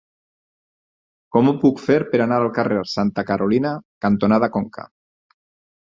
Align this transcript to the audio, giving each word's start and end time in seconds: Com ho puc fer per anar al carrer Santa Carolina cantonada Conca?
Com 1.35 1.51
ho 1.51 1.53
puc 1.65 1.83
fer 1.89 1.99
per 2.15 2.23
anar 2.27 2.41
al 2.45 2.51
carrer 2.57 2.81
Santa 2.95 3.27
Carolina 3.31 3.77
cantonada 4.07 4.55
Conca? 4.59 4.93